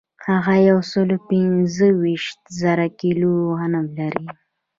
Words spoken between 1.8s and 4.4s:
ویشت زره کیلو غنم اخلي